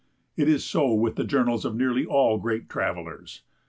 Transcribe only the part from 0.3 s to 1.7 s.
It is so with the journals